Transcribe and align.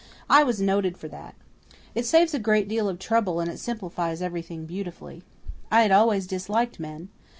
I 0.31 0.41
was 0.43 0.59
noted 0.59 0.97
for 0.97 1.07
that. 1.09 1.35
It 1.93 2.07
saves 2.07 2.33
a 2.33 2.39
great 2.39 2.67
deal 2.67 2.89
of 2.89 2.97
trouble 2.97 3.39
and 3.39 3.51
it 3.51 3.59
simplifies 3.59 4.19
everything 4.23 4.65
beautifully. 4.65 5.21
I 5.69 5.83
had 5.83 5.91
always 5.91 6.25
disliked 6.25 6.79
men. 6.79 7.09